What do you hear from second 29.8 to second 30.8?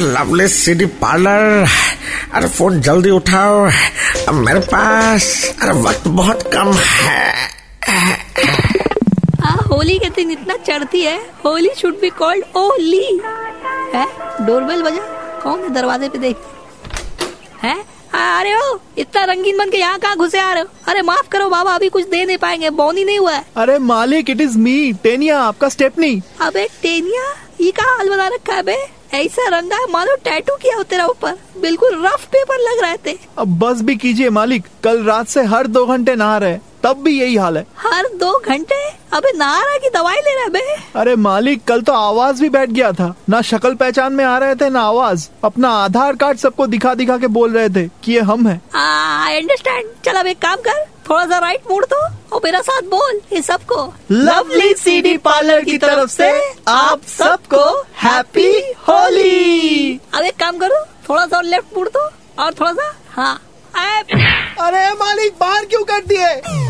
मानो टैटू किया